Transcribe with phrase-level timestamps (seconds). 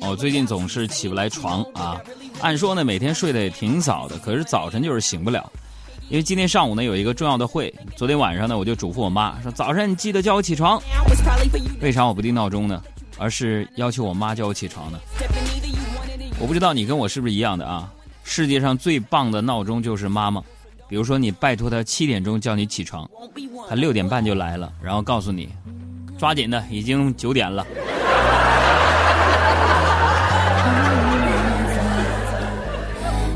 [0.00, 2.00] 我最近总是起不来床啊。
[2.40, 5.50] 按说呢，每天睡得也挺早的，可是早晨就是醒不了。
[6.08, 10.80] 因为今天上午呢有一个重要的会，昨天晚上呢我就嘱咐我妈说早晨记得叫我起床。
[11.80, 12.82] 为啥我不定闹钟呢？
[13.18, 14.98] 而是要求我妈叫我起床呢？
[16.40, 17.92] 我不知道你跟我是不是一样的啊？
[18.24, 20.42] 世界上最棒的闹钟就是妈妈。
[20.88, 23.08] 比如说你拜托她七点钟叫你起床，
[23.68, 25.48] 她六点半就来了，然后告诉你，
[26.18, 27.64] 抓紧的，已经九点了。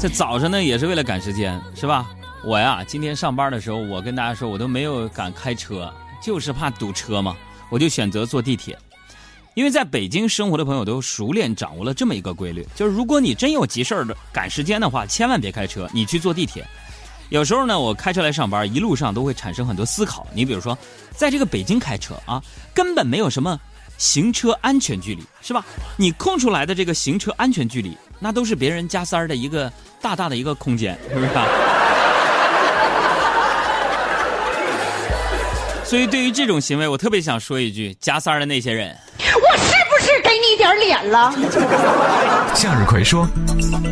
[0.05, 2.07] 这早上呢也是为了赶时间，是吧？
[2.45, 5.91] 我呀，今天上班的时候，我跟大家说，我都没有敢开车，
[6.23, 7.35] 就是怕堵车嘛，
[7.71, 8.79] 我就选择坐地铁。
[9.55, 16.63] 因为在北京生活的朋友都熟练掌握了这么一个规律，就是如果你真有急事儿的赶时间的话，千万别开车，你去坐地铁。
[17.31, 20.27] 有时候呢，我开车来上班，一路上都会产生很多思考。
[20.35, 20.77] 你比如说，
[21.17, 22.43] 在这个北京开车啊，
[22.75, 23.59] 根本没有什么
[23.97, 25.65] 行车安全距离，是吧？
[25.97, 29.71] 你空出来的这个行车安全距离，那都是别人加塞儿的一个
[30.01, 31.29] 大大的一个空间，是不是？
[35.85, 41.31] 所以，对于这种行为，我特别想说一句：加塞儿的那些人，我是不是给你点脸了？
[42.55, 43.29] 向日葵说：“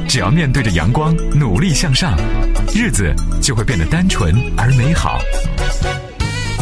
[0.08, 2.17] 只要面对着阳光，努力向上，
[2.74, 5.19] 日子就会变得单纯而美好。”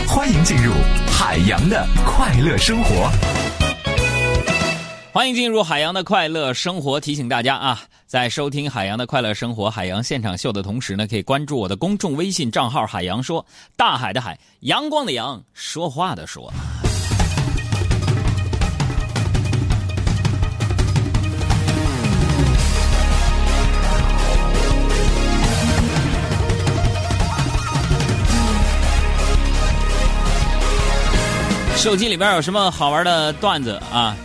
[0.09, 0.73] 欢迎进入
[1.07, 3.09] 海洋的快乐生活。
[5.13, 7.01] 欢迎进入海洋的快乐生活。
[7.01, 13.45] 提醒大家啊，在收听《海洋的快乐生活》海洋现场秀的同时呢，可以关注我的公众微信账号“海洋说”，
[13.77, 16.53] 大海的海，阳光的阳，说话的说。
[31.77, 34.17] 手机里边有什么好玩的段子啊？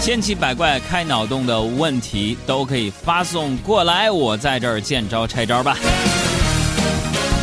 [0.00, 5.76] 千奇百怪、开脑洞的问题都可以发送过来，我在这儿见招拆招吧。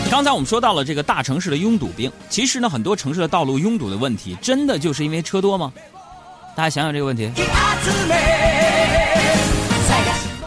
[0.10, 5.72] 刚才我们说到了这个大城市的拥堵病，其实呢，很多城市的道路拥堵的问题，真的就是因为车多吗？
[6.56, 7.30] 大家想想这个问题。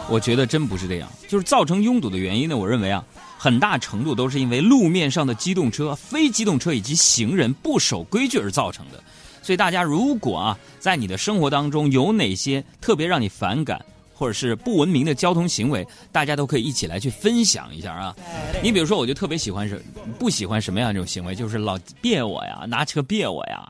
[0.09, 3.01] 我觉得真不是这样，就是造成拥堵的原因呢，我认为啊，
[3.37, 9.01] 很大程度都是因为路面上的机动车、非机动车以及行人不守规矩而造成的。
[9.49, 13.83] 所以大家如果啊，在你的生活当中有哪些特别让你反感
[14.13, 18.15] 或者是不文明的交通行为，大家都可以一起来去分享一下啊。
[18.61, 19.83] 你比如说，我就特别喜欢是
[20.19, 23.67] 不喜欢什么样这种行为，就是老别我呀，拿车别我呀。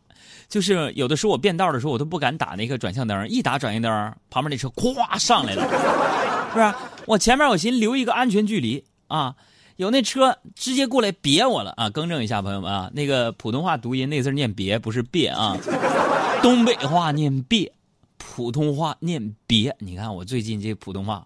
[0.50, 5.64] 就是有的时候我变道的时候，我都不敢打那个转向灯，一打转向灯，旁边那车咵上来了，
[6.52, 6.74] 是不是？
[7.06, 9.34] 我前面我寻留一个安全距离啊。
[9.80, 11.90] 有那车直接过来别我了啊！
[11.90, 15.56] 更正一下，朋友们啊，那个普通话读音那字念别，不是别啊。
[16.44, 17.72] 东北话念别，
[18.18, 19.74] 普通话念别。
[19.80, 21.26] 你看我最近这普通话，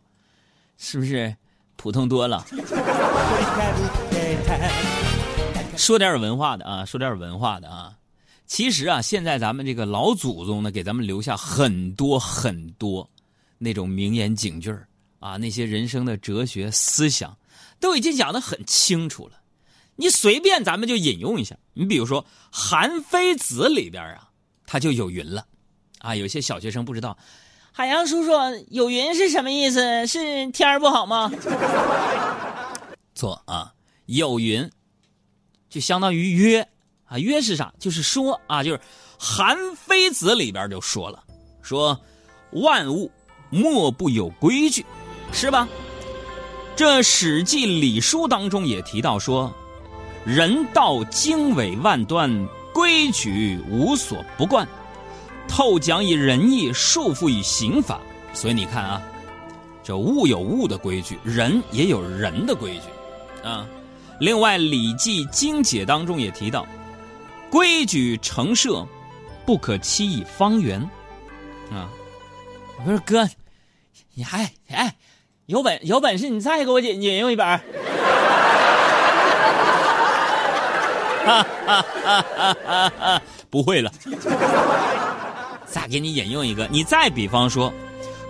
[0.78, 1.36] 是不是
[1.78, 2.46] 普通多了？
[5.76, 7.96] 说点文化的啊，说点文化的啊。
[8.46, 13.10] 其实啊，现在咱们这个老祖宗呢，给咱们留下很多很多
[13.58, 14.72] 那种名言警句
[15.18, 17.36] 啊，那些人生的哲学思想。
[17.84, 19.34] 都已经讲得很清楚了，
[19.98, 21.58] 你随便咱们就引用一下。
[21.74, 24.30] 你比如说《韩非子》里边啊，
[24.66, 25.46] 他就有云了，
[26.00, 27.18] 啊，有些小学生不知道，
[27.74, 28.32] 海洋叔叔
[28.70, 30.08] 有云是什么意思？
[30.08, 31.30] 是天儿不好吗？
[33.16, 33.74] 错啊，
[34.06, 34.72] 有云
[35.70, 36.66] 就相当于约
[37.04, 37.74] 啊，约是啥？
[37.80, 38.78] 就是说啊，就是
[39.20, 41.22] 《韩非子》里边就说了，
[41.62, 42.00] 说
[42.52, 43.12] 万物
[43.50, 44.86] 莫不有规矩，
[45.34, 45.68] 是吧？
[46.76, 49.54] 这《史记·礼书》当中也提到说
[50.26, 54.68] ：“人道经纬万端，规矩无所不贯。
[55.48, 58.02] 透讲以仁义，束缚以刑法。”
[58.34, 59.02] 所以你看啊，
[59.84, 63.68] 这物有物的规矩，人也有人的规矩啊。
[64.20, 66.66] 另外，《礼记·经解》当中也提到
[67.52, 68.84] ：“规矩成设，
[69.46, 70.82] 不可欺以方圆。”
[71.72, 71.88] 啊，
[72.84, 73.30] 不是哥，
[74.16, 74.96] 你还哎。
[75.48, 77.46] 有本有本事，你再给我引引用一本。
[81.26, 82.26] 哈哈哈
[82.66, 83.22] 哈哈！
[83.50, 83.92] 不会了，
[85.66, 86.66] 再给你引用一个。
[86.72, 87.70] 你再比方说，《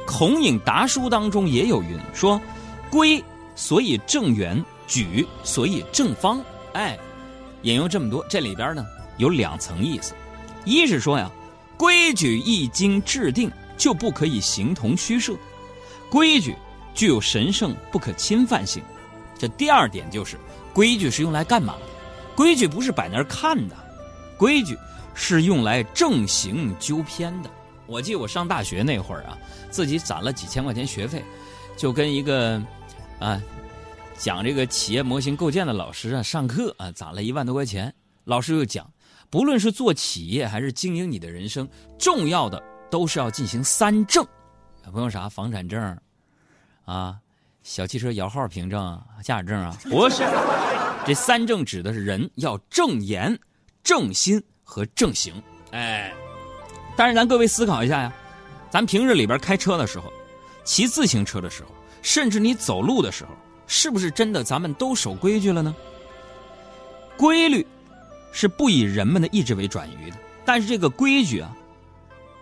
[0.08, 2.42] 孔颖达书》当中也有云说
[2.90, 3.24] ：“规
[3.56, 6.44] 所以正圆，矩所以正方。”
[6.74, 6.98] 哎，
[7.62, 8.84] 引用这么多，这里边呢
[9.18, 10.16] 有两层意思：
[10.66, 11.30] 一是说呀，
[11.78, 15.34] 规矩一经制定，就不可以形同虚设，
[16.10, 16.56] 规矩。
[16.94, 18.84] 具有神圣不可侵犯性，
[19.38, 20.38] 这第二点就是
[20.74, 21.82] 规矩是用来干嘛的？
[22.36, 23.76] 规矩不是摆那儿看的，
[24.38, 24.78] 规矩
[25.14, 27.50] 是用来正行纠偏的。
[27.86, 29.38] 我记得我上大学那会儿啊，
[29.70, 31.24] 自己攒了几千块钱学费，
[31.78, 32.62] 就跟一个
[33.20, 33.42] 啊
[34.18, 37.94] 讲这个企业模型构建的老师啊上课啊，攒了一万多块钱。
[38.24, 38.90] 老师又讲，
[39.30, 41.68] 不论是做企业还是经营你的人生，
[42.00, 44.26] 重要的都是要进行三证，
[44.92, 45.98] 不用啥房产证
[46.86, 47.18] 啊、
[47.64, 50.24] 小汽车摇号凭证啊、驾驶证啊，不是。
[51.06, 53.38] 这三证指的是人要正言、
[53.84, 55.34] 正心和正行。
[55.72, 56.14] 哎，
[56.96, 58.14] 但是咱各位思考一下呀，
[58.70, 60.12] 咱平日里边开车的时候，
[60.64, 61.70] 骑自行车的时候，
[62.02, 63.32] 甚至你走路的时候，
[63.68, 65.76] 是不是真的咱们都守规矩了呢？
[67.18, 67.66] 规律
[68.32, 71.56] 是不以人们的意志为转移的，但是这个规矩啊，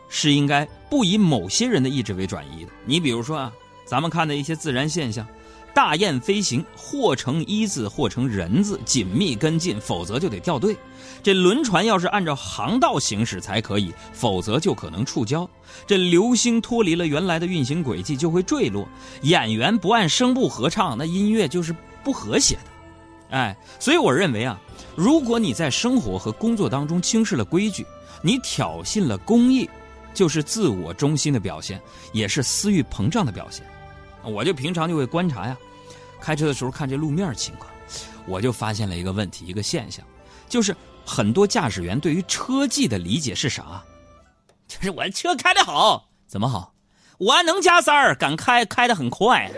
[0.08, 2.72] 是应该不以某些人的意志为转移的。
[2.86, 3.52] 你比如说啊，
[3.86, 5.26] 咱们看的一些自然现象。
[5.74, 10.76] 大雁飞行，或成一字，或成人字，紧密跟进，否则就得掉队。
[11.24, 15.48] 这轮船要是按照航道行驶才可以，否则就可能触礁。
[15.88, 18.86] 这流星脱离了原来的运行轨迹就会坠落。
[19.22, 21.74] 演员不按声部合唱，那音乐就是
[22.04, 22.62] 不和谐的。
[23.30, 24.60] 哎，所以我认为啊，
[24.94, 27.86] 如果你在生活和工作当中轻视了规矩，
[28.22, 29.70] 你挑衅了公义，
[30.14, 31.82] 就是自我中心的表现，
[32.14, 33.66] 也是私欲膨胀的表现。
[34.24, 35.58] 我就平常就会观察呀，
[36.20, 37.70] 开车的时候看这路面情况，
[38.28, 40.06] 我就发现了一个问题，一个现象，
[40.48, 40.76] 就是
[41.06, 43.84] 很多驾驶员对于车技的理解是啥？
[44.68, 46.74] 就是我车开的好，怎么好？
[47.18, 49.52] 我能加塞儿，敢开，开的很快。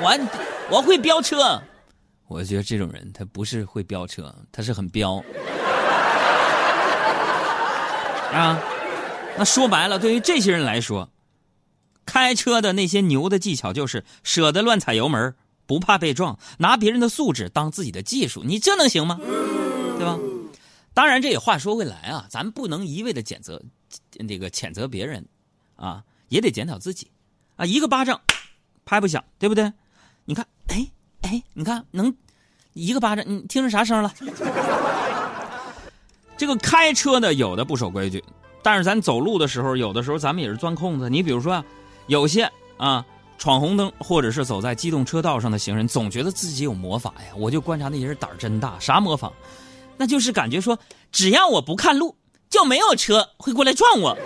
[0.00, 0.28] 我
[0.70, 1.60] 我会飙车，
[2.28, 5.22] 我觉得这种人他不是会飙车，他是很飙
[8.34, 8.60] 啊。
[9.36, 11.10] 那说白了，对于这些人来说，
[12.06, 15.34] 开车的那些牛的技巧就是舍得乱踩油门，
[15.66, 19.18] 不怕被撞，拿别人的素质当自己的技术，你这能行吗？
[19.98, 20.18] 对吧？
[20.92, 23.60] 当然，这也话说回来啊，咱不能一味的谴责，
[24.28, 25.26] 这个谴责别人，
[25.74, 27.10] 啊，也得检讨自己，
[27.56, 28.20] 啊，一个巴掌
[28.84, 29.72] 拍不响，对不对？
[30.24, 30.86] 你看，哎
[31.22, 32.14] 哎，你看能
[32.74, 34.14] 一个巴掌，你听着啥声了？
[36.36, 38.22] 这个开车的有的不守规矩。
[38.62, 41.10] 但是咱走路的时候，有的时候咱们也是钻空子。
[41.10, 41.62] 你比如说，
[42.06, 43.04] 有些啊
[43.36, 47.34] 闯红灯或者是走在机动车道上的行人，总觉得自己有魔法呀。
[47.36, 49.30] 我就观察那些人胆儿真大，啥魔法？
[49.96, 50.78] 那就是感觉说，
[51.12, 52.16] 只要我不看路，
[52.48, 54.16] 就没有车会过来撞我。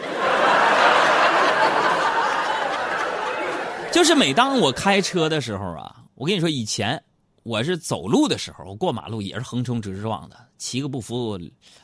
[3.91, 7.03] 就是每当我开车的时候啊，我跟你说，以前
[7.43, 11.39] 我是走路的时候，我过马路也是横冲直撞的，七个不服，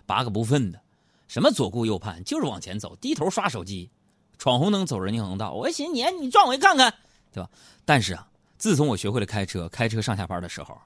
[0.04, 0.78] 八个不忿的。
[1.26, 3.90] 什么左顾右盼，就是往前走，低头刷手机，
[4.38, 5.52] 闯红灯走人行横道。
[5.52, 6.92] 我寻思你，你撞我一看看，
[7.32, 7.48] 对吧？
[7.84, 8.28] 但是啊，
[8.58, 10.78] 自从我学会了开车，开车上下班的时候，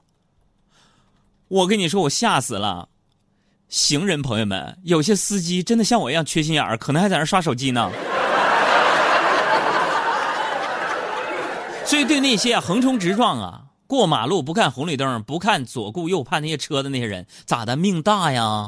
[1.49, 2.87] 我跟你说，我吓死了。
[3.67, 7.91] 行人朋友们，有些司机真的像我一样缺心眼儿，可能还在那刷手机呢。
[11.85, 17.75] 所以，对那些横冲直撞啊、过马路不看红绿灯、不看左顾右盼那些车的那些人，咋的？
[17.75, 18.67] 命大呀！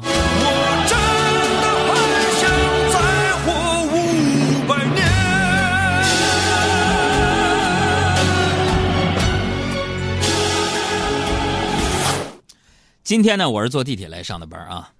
[13.04, 14.90] 今天呢，我是坐地铁来上的班啊，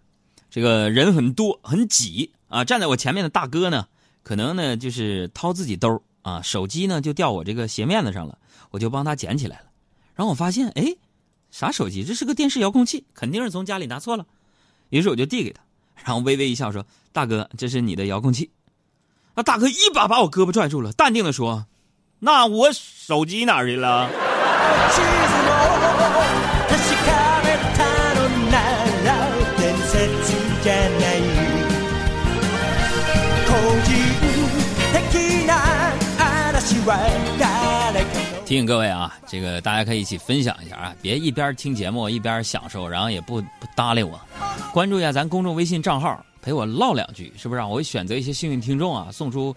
[0.49, 2.65] 这个人很多，很挤啊。
[2.65, 3.87] 站在我前面的大哥呢，
[4.23, 8.39] 可能呢就是掏自己兜啊，手机呢就掉我这个鞋面子上了，
[8.71, 9.72] 我就帮他捡起来了。
[10.23, 10.95] 然后我发现，哎，
[11.51, 12.05] 啥手机？
[12.05, 14.25] 这是个电视遥控器，肯定是从家里拿错了。
[14.91, 15.61] 于是我就递给他，
[16.05, 18.49] 然后微微一笑说：“大哥，这是你的遥控器。”
[19.35, 21.67] 那大哥一把把我胳膊拽住了，淡定的说
[22.21, 24.09] ：“那我手机哪去了？”
[38.53, 44.21] 提醒各位啊，这个大家可以一起分享一下啊，别一边听节目一边享受，然后也不不搭理我。
[44.75, 47.63] 关注一下咱公众微信账号，陪我唠两句，是不是？
[47.63, 49.57] 我会选择一些幸运听众啊，送出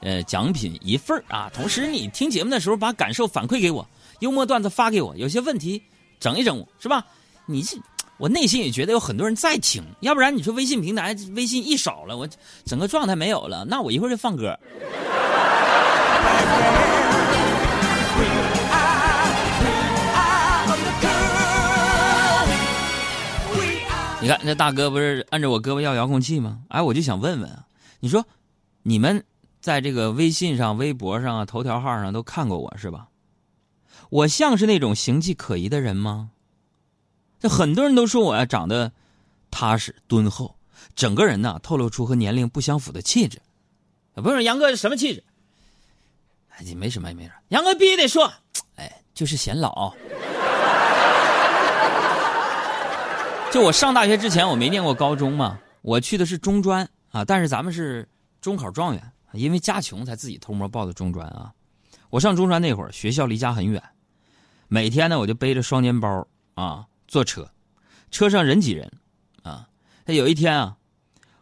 [0.00, 1.50] 呃奖品一份啊。
[1.54, 3.88] 同时，你听节目的时候把感受反馈给我，
[4.20, 5.82] 幽默段子发给我，有些问题
[6.20, 7.02] 整一整我，是吧？
[7.46, 7.78] 你这
[8.18, 12.28] 我内心也觉得有很多人在听，要不然你说微信平台微信一少了，我
[12.66, 14.54] 整个状态没有了，那我一会儿就放歌。
[24.24, 26.62] 你看，那大哥不是按着我胳膊要遥控器吗？
[26.68, 27.66] 哎，我就想问问啊，
[28.00, 28.26] 你说，
[28.82, 29.22] 你们
[29.60, 33.08] 在这个微信上、微博上啊、头条号上都看过我是吧？
[34.08, 36.30] 我像是那种形迹可疑的人吗？
[37.38, 38.90] 这很多人都说我呀长得
[39.50, 40.56] 踏实敦厚，
[40.96, 43.42] 整个人呢透露出和年龄不相符的气质。
[44.14, 45.22] 不是杨哥什么气质？
[46.48, 47.34] 哎，你没什么也没什么。
[47.48, 48.32] 杨哥必须得说，
[48.76, 49.94] 哎，就是显老。
[53.54, 58.08] 就我上大学之前，我没念过高中嘛，我去的是中专啊，但是咱们是
[58.40, 61.52] 中考状元，因为家穷才自己偷摸报的中专啊。
[62.10, 63.80] 我上中专那会儿，学校离家很远，
[64.66, 67.48] 每天呢我就背着双肩包啊坐车，
[68.10, 68.90] 车上人挤人
[69.44, 69.68] 啊。
[70.06, 70.76] 有一天啊，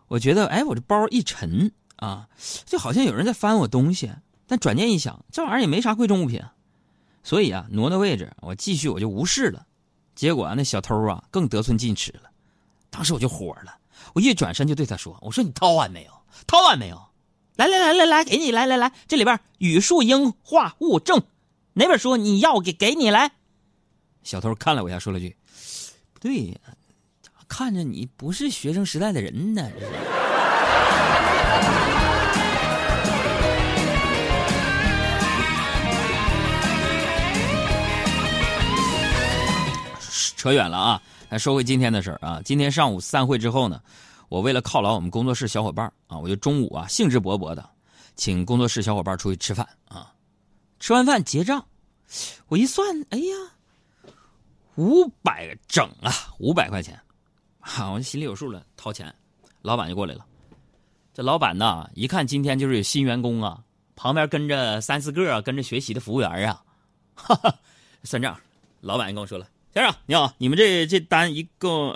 [0.09, 1.73] 我觉得哎我这包一沉。
[1.97, 2.29] 啊，
[2.67, 4.13] 就好像有人在翻我东西，
[4.47, 6.43] 但转念一想，这玩意儿也没啥贵重物品，
[7.23, 9.65] 所以啊，挪挪位置，我继续我就无视了。
[10.23, 12.31] 结果那小偷啊更得寸进尺了，
[12.91, 13.77] 当时我就火了，
[14.13, 16.13] 我一转身就对他说：“我说你掏完没有？
[16.47, 17.09] 掏完没有？
[17.57, 21.25] 来来来来来，给你来来来，这里边语数英化物政
[21.73, 23.33] 哪本书你要给给你来。”
[24.23, 25.37] 小偷看了我一下，说了句
[26.15, 26.55] ：“不对呀，
[27.49, 29.69] 看着你不是学生时代的人呢。”。
[40.43, 41.01] 扯远了啊！
[41.29, 42.43] 来说回今天的事儿啊。
[42.45, 43.81] 今天上午散会之后呢，
[44.29, 47.65] 我为了犒劳我们工作室小伙伴啊，我就中午啊兴致勃勃的
[48.17, 50.13] 请工作室小伙伴出去吃饭啊。
[50.81, 51.65] 吃完饭结账，
[52.49, 54.13] 我一算，哎呀，
[54.75, 57.01] 五百整啊，五百块钱，
[57.61, 59.15] 好，我心里有数了，掏钱，
[59.61, 60.27] 老板就过来了。
[61.15, 63.63] 这老板呐，一看今天就是有新员工啊，
[63.95, 66.61] 旁边跟着三四个跟着学习的服务员啊，
[67.15, 67.55] 哈哈，
[68.03, 68.37] 算账。
[68.81, 69.47] 老板跟我说了。
[69.73, 71.95] 先生你好，你们这这单一共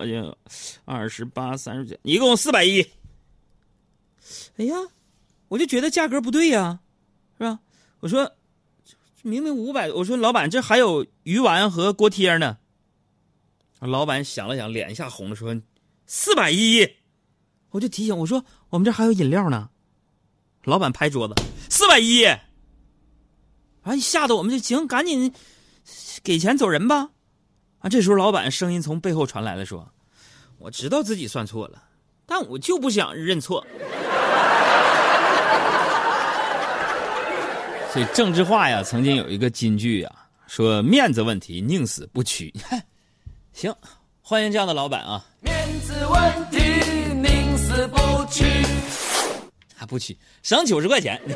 [0.86, 2.80] 二十八三十九，一共四百一。
[4.56, 4.74] 哎呀，
[5.48, 6.80] 我就觉得价格不对呀，
[7.36, 7.60] 是吧？
[8.00, 8.32] 我说
[9.20, 12.56] 明明五百，我说老板这还有鱼丸和锅贴呢。
[13.80, 15.54] 老板想了想，脸一下红了，说
[16.06, 16.88] 四百一。
[17.72, 19.68] 我就提醒我说我们这还有饮料呢。
[20.64, 21.34] 老板拍桌子，
[21.68, 22.24] 四百一。
[23.82, 25.30] 哎，吓得我们就行，赶紧
[26.22, 27.10] 给钱走人吧。
[27.88, 29.88] 这时候，老板声音从背后传来了，说
[30.58, 31.82] ：“我知道自己算错了，
[32.26, 33.66] 但我就不想认错。”
[37.92, 40.12] 所以郑智化呀，曾经有一个金句呀，
[40.46, 42.52] 说：“面子问题，宁死不屈。”
[43.54, 43.74] 行，
[44.20, 45.24] 欢迎这样的老板啊！
[45.40, 46.58] 面子问题，
[47.14, 48.44] 宁死不屈，
[49.74, 51.18] 还不屈，省九十块钱。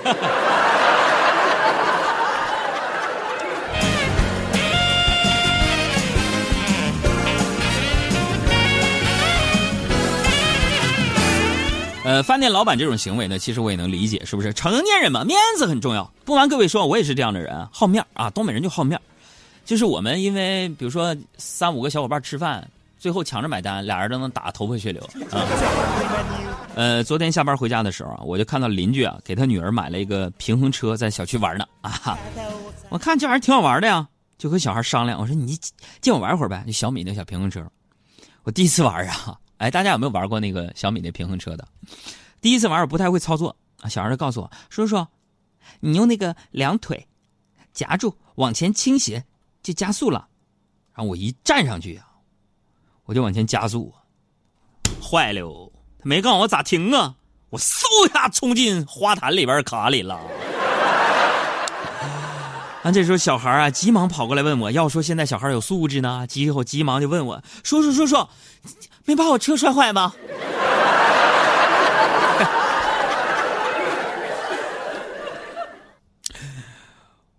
[12.10, 14.52] 呃，饭店老板这种行为呢，其实我也能理解，是不是？
[14.52, 16.12] 成年人嘛，面子很重要。
[16.24, 19.00] 不瞒各位说，我也是这样的人，好面啊，东北人就好面
[19.64, 25.00] 就是我们因为比如说三五个小伙伴吃饭，最后抢着买单，俩人都能打头破血流
[25.30, 25.46] 啊。
[26.74, 32.18] 呃，昨天下班回家的时候啊，我就看到邻居啊给他女儿买了一个平衡车，在小区玩呢啊。
[32.88, 34.04] 我看这玩意儿挺好玩的呀，
[34.36, 35.56] 就和小孩商量，我说你
[36.00, 37.64] 借我玩会儿呗，就小米那小平衡车。
[38.42, 39.38] 我第一次玩啊。
[39.60, 41.68] 哎，大家有没有玩过那个小米那平衡车的？
[42.40, 45.06] 第一次玩我不太会操作啊，小孩就告诉我，叔叔，
[45.80, 47.06] 你用那个两腿
[47.74, 49.22] 夹住往前倾斜
[49.62, 50.28] 就加速了。
[50.94, 52.08] 然后我一站上去啊，
[53.04, 53.92] 我就往前加速，
[55.02, 57.16] 坏了，他没告诉我咋停啊，
[57.50, 60.18] 我嗖一下冲进花坛里边卡里了。
[62.82, 68.26] 啊，这时候小孩啊急忙跑过来问我，要说现在小孩有素质呢，急后急忙就问我，叔叔叔叔。
[69.10, 70.14] 没把我车摔坏吗？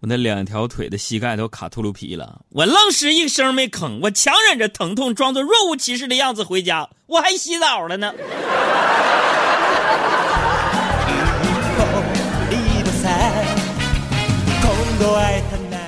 [0.01, 8.13] 我那两条腿的膝盖都卡秃噜皮了，我愣是一声没吭，我强忍着疼痛，装作若无其事的样子回家，我还洗澡了呢。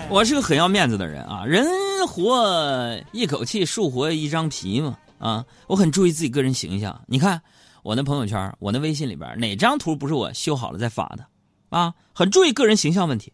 [0.10, 1.68] 我是个很要面子的人啊，人
[2.08, 4.96] 活一口气，树活一张皮嘛。
[5.24, 7.02] 啊，我很注意自己个人形象。
[7.08, 7.42] 你看
[7.82, 11.26] 我那朋友圈，我那微信里边哪张图不是我修好了再发的？
[11.70, 13.32] 啊，很注意个人形象问题。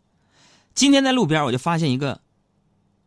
[0.75, 2.21] 今天在路边我就发现一个，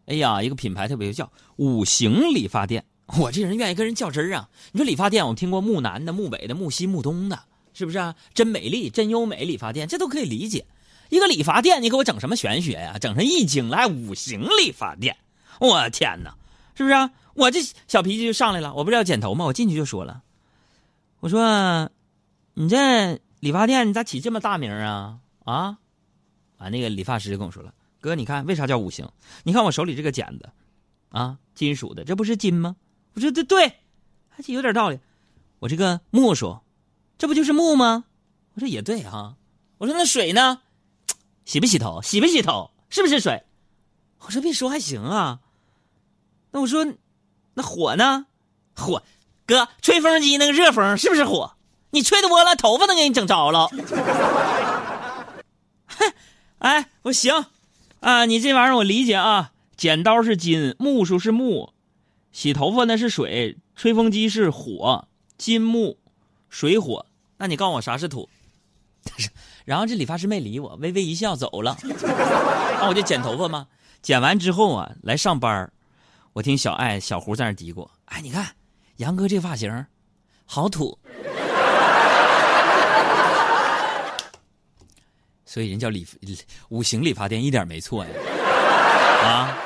[0.07, 2.85] 哎呀，一个品牌特别叫五行理发店。
[3.19, 4.49] 我这人愿意跟人较真啊。
[4.73, 7.39] 你说理发店，我听过木南的、木北的、木西、木东的，
[7.75, 8.17] 是不是啊？
[8.35, 10.67] 真美丽、真优美理发店，这都可以理解。
[11.09, 12.99] 一个理发店，你给我整什么玄学呀？
[12.99, 15.17] 整成易经来五行理发店，
[15.61, 16.35] 我天哪，
[16.75, 17.11] 是不是啊？
[17.35, 19.45] 我这小脾气就上来了，我不是要剪头吗？
[19.47, 20.23] 我进去就说了，
[21.21, 21.91] 我说
[22.55, 25.79] ：“你这理发店你咋起这么大名啊？”啊，
[26.59, 29.09] 啊，那个理发师就跟我说了：“哥，你看为啥叫五行？
[29.45, 30.51] 你看我手里这个剪子，
[31.09, 32.77] 啊，金属的，这不是金吗？”
[33.15, 33.79] 我说：“对对，
[34.29, 34.99] 还是有点道理。”
[35.61, 36.59] 我这个木梳
[37.17, 38.05] ：“这不就是木吗？”
[38.55, 39.37] 我说：“也对啊。”
[39.79, 40.61] 我说：“那水呢？
[41.45, 42.01] 洗不洗头？
[42.03, 42.71] 洗不洗头？
[42.89, 43.43] 是不是水？”
[44.21, 45.41] 我说：“别说还行啊。”
[46.53, 46.87] 那我说
[47.55, 48.27] ：“那火呢？
[48.77, 49.03] 火，
[49.47, 51.55] 哥，吹风机那个热风是不是火？
[51.91, 53.69] 你吹多了，头发都给你整着了。
[55.87, 56.13] ”哼，
[56.59, 57.47] 哎，我行
[58.01, 59.51] 啊，你这玩意儿我理解啊。
[59.77, 61.73] 剪刀是金，木梳是木，
[62.31, 65.99] 洗头发那是水，吹风机是火，金木
[66.49, 67.07] 水火。
[67.39, 68.29] 那你告诉我啥是土？
[69.65, 71.77] 然后这理发师没理我，微微一笑走了。
[72.79, 73.67] 那我就剪头发嘛？
[74.03, 75.73] 剪完之后啊，来上班
[76.33, 78.47] 我听小爱、小胡在那嘀咕：“哎，你看
[78.97, 79.85] 杨哥这发型，
[80.47, 80.99] 好土。”
[85.45, 86.07] 所以人叫理
[86.71, 88.11] 五行理发店一点没错呀，
[89.23, 89.59] 啊！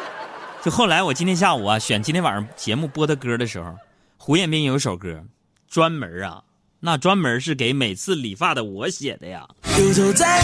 [0.64, 3.72] 就后来我今天下午啊选今天晚上节目播的歌的时候，
[4.16, 5.24] 胡彦斌有一首歌，
[5.68, 6.42] 专门啊，
[6.80, 9.46] 那专门是给每次理发的我写的呀。
[9.94, 10.42] 走在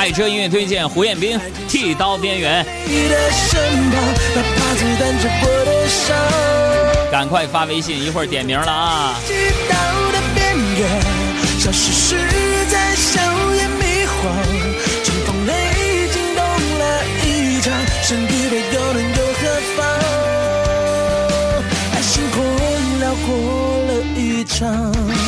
[0.00, 1.38] 爱车音乐推荐胡彦斌
[1.68, 2.64] 剃刀边缘。
[7.12, 9.14] 赶快发微信，一会儿点名了啊！
[11.58, 12.16] 消失时
[12.70, 13.20] 在硝
[13.56, 14.32] 烟迷幻，
[15.04, 16.42] 乘风雷惊动
[16.78, 17.70] 了一场，
[18.72, 19.40] 又能又何
[19.76, 19.84] 妨？
[21.92, 22.00] 爱
[23.26, 23.28] 过
[23.86, 25.19] 了一场。